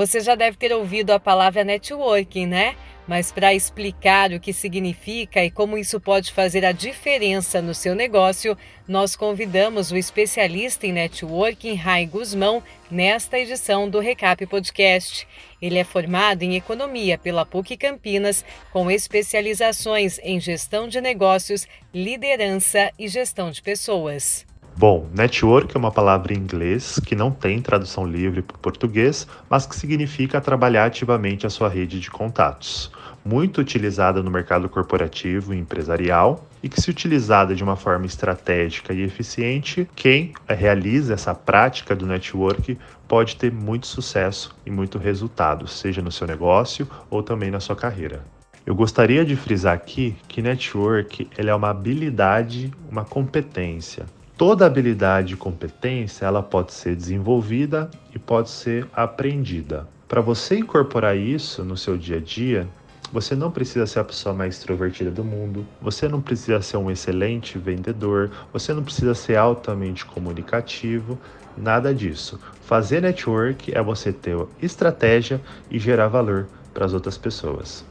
[0.00, 2.74] Você já deve ter ouvido a palavra networking, né?
[3.06, 7.94] Mas para explicar o que significa e como isso pode fazer a diferença no seu
[7.94, 8.56] negócio,
[8.88, 15.28] nós convidamos o especialista em networking Rai Guzmão nesta edição do Recap Podcast.
[15.60, 18.42] Ele é formado em economia pela PUC Campinas,
[18.72, 24.49] com especializações em gestão de negócios, liderança e gestão de pessoas.
[24.80, 29.28] Bom, network é uma palavra em inglês que não tem tradução livre para o português,
[29.46, 32.90] mas que significa trabalhar ativamente a sua rede de contatos.
[33.22, 38.94] Muito utilizada no mercado corporativo e empresarial e que, se utilizada de uma forma estratégica
[38.94, 45.68] e eficiente, quem realiza essa prática do network pode ter muito sucesso e muito resultado,
[45.68, 48.24] seja no seu negócio ou também na sua carreira.
[48.64, 54.06] Eu gostaria de frisar aqui que network é uma habilidade, uma competência,
[54.40, 59.86] Toda habilidade e competência ela pode ser desenvolvida e pode ser aprendida.
[60.08, 62.66] Para você incorporar isso no seu dia a dia,
[63.12, 66.90] você não precisa ser a pessoa mais extrovertida do mundo, você não precisa ser um
[66.90, 71.18] excelente vendedor, você não precisa ser altamente comunicativo,
[71.54, 72.40] nada disso.
[72.62, 75.38] Fazer network é você ter estratégia
[75.70, 77.89] e gerar valor para as outras pessoas.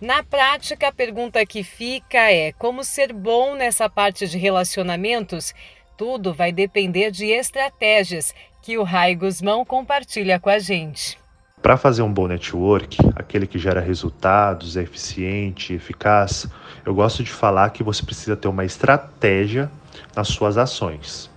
[0.00, 5.52] Na prática, a pergunta que fica é: como ser bom nessa parte de relacionamentos?
[5.96, 8.32] Tudo vai depender de estratégias
[8.62, 11.18] que o Rai Guzmão compartilha com a gente.
[11.60, 16.46] Para fazer um bom network, aquele que gera resultados, é eficiente, eficaz,
[16.86, 19.68] eu gosto de falar que você precisa ter uma estratégia
[20.14, 21.28] nas suas ações.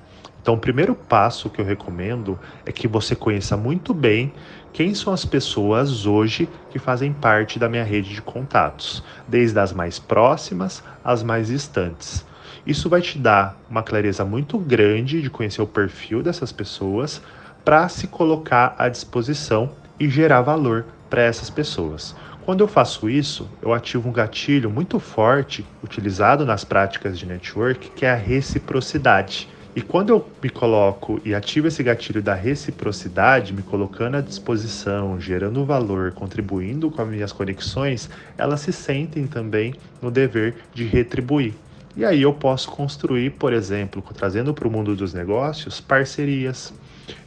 [0.42, 4.34] Então, o primeiro passo que eu recomendo é que você conheça muito bem
[4.74, 9.72] quem são as pessoas hoje que fazem parte da minha rede de contatos, desde as
[9.72, 12.26] mais próximas às mais distantes.
[12.66, 17.22] Isso vai te dar uma clareza muito grande de conhecer o perfil dessas pessoas
[17.64, 22.16] para se colocar à disposição e gerar valor para essas pessoas.
[22.42, 27.92] Quando eu faço isso, eu ativo um gatilho muito forte utilizado nas práticas de network,
[27.92, 29.48] que é a reciprocidade.
[29.74, 35.18] E quando eu me coloco e ativo esse gatilho da reciprocidade, me colocando à disposição,
[35.18, 41.54] gerando valor, contribuindo com as minhas conexões, elas se sentem também no dever de retribuir.
[41.96, 46.74] E aí eu posso construir, por exemplo, trazendo para o mundo dos negócios, parcerias.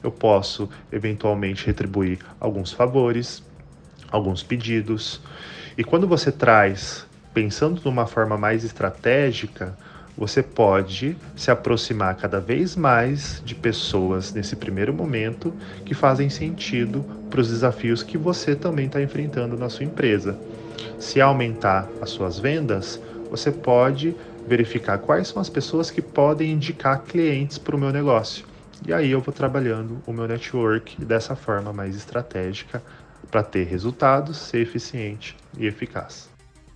[0.03, 3.43] Eu posso eventualmente retribuir alguns favores,
[4.11, 5.19] alguns pedidos.
[5.79, 9.77] E quando você traz, pensando de uma forma mais estratégica,
[10.17, 15.53] você pode se aproximar cada vez mais de pessoas nesse primeiro momento
[15.85, 20.39] que fazem sentido para os desafios que você também está enfrentando na sua empresa.
[20.99, 24.15] Se aumentar as suas vendas, você pode
[24.47, 28.47] verificar quais são as pessoas que podem indicar clientes para o meu negócio.
[28.87, 32.83] E aí eu vou trabalhando o meu network dessa forma mais estratégica
[33.31, 36.34] para ter resultados, ser eficiente e eficaz.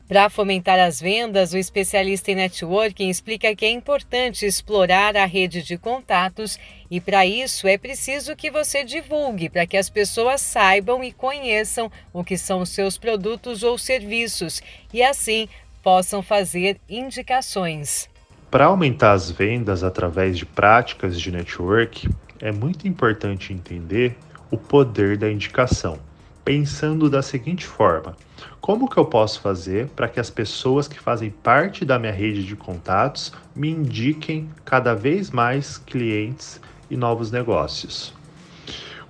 [0.08, 5.62] Para fomentar as vendas, o especialista em networking explica que é importante explorar a rede
[5.62, 6.58] de contatos
[6.91, 11.92] e, para isso, é preciso que você divulgue para que as pessoas saibam e conheçam
[12.10, 14.62] o que são os seus produtos ou serviços
[14.94, 15.47] e, assim,
[15.82, 18.08] possam fazer indicações.
[18.50, 22.08] Para aumentar as vendas através de práticas de network,
[22.41, 24.16] é muito importante entender
[24.50, 26.07] o poder da indicação
[26.48, 28.16] pensando da seguinte forma:
[28.59, 32.42] como que eu posso fazer para que as pessoas que fazem parte da minha rede
[32.42, 38.14] de contatos me indiquem cada vez mais clientes e novos negócios?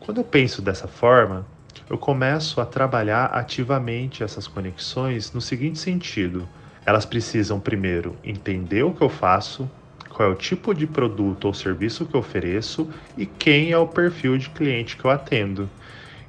[0.00, 1.46] Quando eu penso dessa forma,
[1.88, 6.48] eu começo a trabalhar ativamente essas conexões no seguinte sentido:
[6.84, 9.70] elas precisam primeiro entender o que eu faço,
[10.08, 13.86] qual é o tipo de produto ou serviço que eu ofereço e quem é o
[13.86, 15.70] perfil de cliente que eu atendo.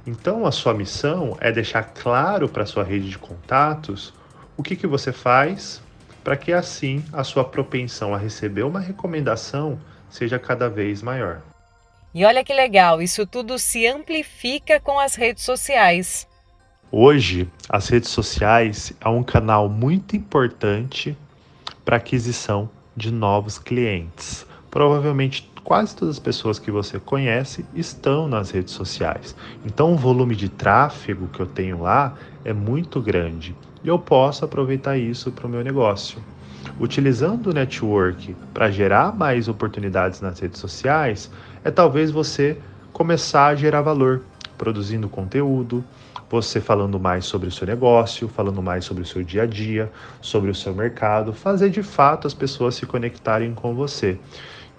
[0.06, 4.14] Então, a sua missão é deixar claro para a sua rede de contatos
[4.56, 5.82] o que, que você faz
[6.22, 9.78] para que assim a sua propensão a receber uma recomendação
[10.08, 11.40] seja cada vez maior.
[12.12, 16.26] E olha que legal, isso tudo se amplifica com as redes sociais.
[16.90, 21.16] Hoje, as redes sociais é um canal muito importante
[21.84, 24.44] para aquisição de novos clientes.
[24.70, 29.34] Provavelmente quase todas as pessoas que você conhece estão nas redes sociais.
[29.64, 32.14] Então o volume de tráfego que eu tenho lá
[32.44, 36.22] é muito grande e eu posso aproveitar isso para o meu negócio.
[36.78, 41.30] Utilizando o network para gerar mais oportunidades nas redes sociais,
[41.64, 42.58] é talvez você
[42.92, 44.22] começar a gerar valor,
[44.58, 45.84] produzindo conteúdo,
[46.30, 49.90] você falando mais sobre o seu negócio, falando mais sobre o seu dia a dia,
[50.20, 54.18] sobre o seu mercado, fazer de fato as pessoas se conectarem com você.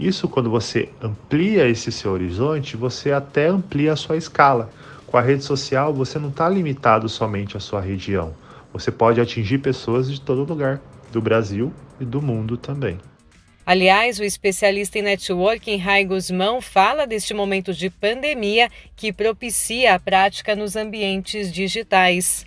[0.02, 4.72] Isso, quando você amplia esse seu horizonte, você até amplia a sua escala.
[5.06, 8.34] Com a rede social, você não está limitado somente à sua região.
[8.74, 10.82] Você pode atingir pessoas de todo lugar,
[11.12, 12.98] do Brasil e do mundo também.
[13.64, 20.00] Aliás, o especialista em networking Rai Guzmão fala deste momento de pandemia que propicia a
[20.00, 22.44] prática nos ambientes digitais.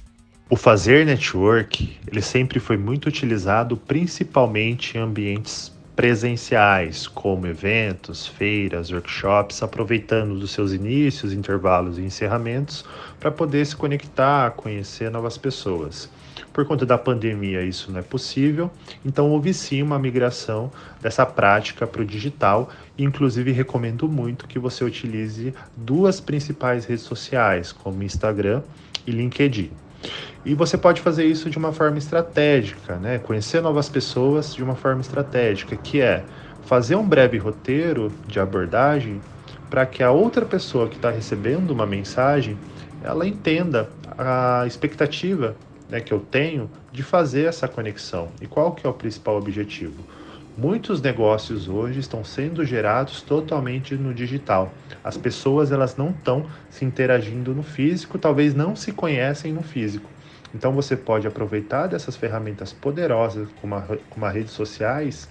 [0.51, 8.91] O fazer network, ele sempre foi muito utilizado principalmente em ambientes presenciais, como eventos, feiras,
[8.91, 12.85] workshops, aproveitando dos seus inícios, intervalos e encerramentos
[13.21, 16.11] para poder se conectar, conhecer novas pessoas.
[16.53, 18.71] Por conta da pandemia, isso não é possível,
[19.05, 20.71] então houve sim uma migração
[21.01, 22.71] dessa prática para o digital.
[22.99, 28.63] Inclusive, recomendo muito que você utilize duas principais redes sociais, como Instagram
[29.07, 29.84] e LinkedIn.
[30.45, 33.19] E você pode fazer isso de uma forma estratégica, né?
[33.19, 36.25] Conhecer novas pessoas de uma forma estratégica, que é
[36.63, 39.21] fazer um breve roteiro de abordagem
[39.71, 42.59] para que a outra pessoa que está recebendo uma mensagem
[43.03, 45.55] ela entenda a expectativa
[45.89, 48.29] né, que eu tenho de fazer essa conexão.
[48.41, 50.03] E qual que é o principal objetivo?
[50.57, 54.73] Muitos negócios hoje estão sendo gerados totalmente no digital.
[55.03, 60.09] As pessoas elas não estão se interagindo no físico, talvez não se conhecem no físico.
[60.55, 65.29] Então você pode aproveitar dessas ferramentas poderosas como, a, como as redes sociais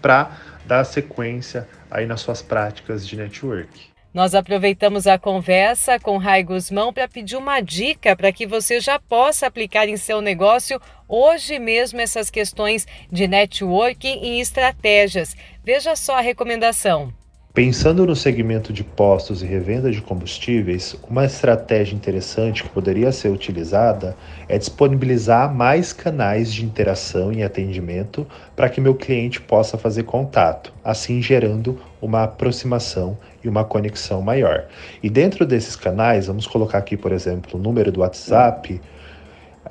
[0.00, 0.30] para
[0.64, 3.95] dar sequência aí nas suas práticas de network.
[4.16, 8.98] Nós aproveitamos a conversa com Rai Guzmão para pedir uma dica para que você já
[8.98, 15.36] possa aplicar em seu negócio hoje mesmo essas questões de networking e estratégias.
[15.62, 17.12] Veja só a recomendação.
[17.56, 23.30] Pensando no segmento de postos e revenda de combustíveis, uma estratégia interessante que poderia ser
[23.30, 24.14] utilizada
[24.46, 30.70] é disponibilizar mais canais de interação e atendimento para que meu cliente possa fazer contato,
[30.84, 34.66] assim gerando uma aproximação e uma conexão maior.
[35.02, 38.78] E dentro desses canais, vamos colocar aqui, por exemplo, o número do WhatsApp,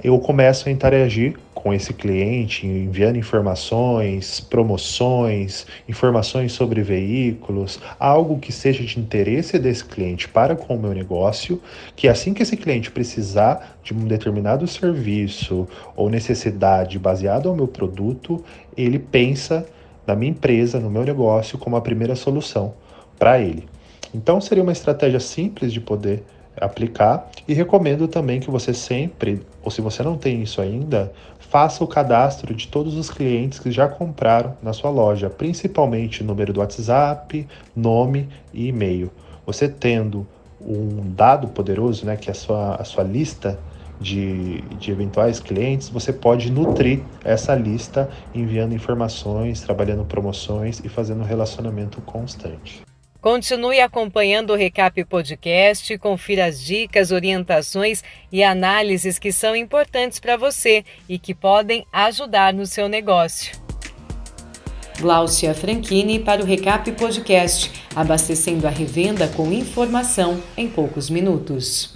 [0.04, 8.52] eu começo a interagir com esse cliente, enviando informações, promoções, informações sobre veículos, algo que
[8.52, 11.60] seja de interesse desse cliente para com o meu negócio,
[11.96, 17.68] que assim que esse cliente precisar de um determinado serviço ou necessidade baseado ao meu
[17.68, 18.44] produto,
[18.78, 19.66] ele pensa
[20.06, 22.76] na minha empresa, no meu negócio, como a primeira solução
[23.18, 23.68] para ele.
[24.14, 26.24] Então seria uma estratégia simples de poder
[26.60, 31.84] aplicar e recomendo também que você sempre, ou se você não tem isso ainda, faça
[31.84, 36.60] o cadastro de todos os clientes que já compraram na sua loja, principalmente número do
[36.60, 39.12] WhatsApp, nome e e-mail.
[39.46, 40.28] Você tendo
[40.60, 43.60] um dado poderoso, né, que é a sua, a sua lista
[44.00, 51.24] de, de eventuais clientes, você pode nutrir essa lista enviando informações, trabalhando promoções e fazendo
[51.24, 52.84] relacionamento constante.
[53.26, 60.38] Continue acompanhando o Recap Podcast, confira as dicas, orientações e análises que são importantes para
[60.38, 63.60] você e que podem ajudar no seu negócio.
[65.00, 71.95] Gláucia Franchini para o Recap Podcast, abastecendo a revenda com informação em poucos minutos.